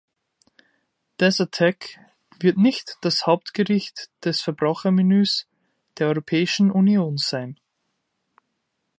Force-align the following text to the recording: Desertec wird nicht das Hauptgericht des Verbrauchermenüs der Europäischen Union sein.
Desertec 1.19 1.99
wird 2.39 2.57
nicht 2.57 2.97
das 3.01 3.27
Hauptgericht 3.27 4.09
des 4.25 4.41
Verbrauchermenüs 4.41 5.47
der 5.99 6.07
Europäischen 6.07 6.71
Union 6.71 7.17
sein. 7.17 7.59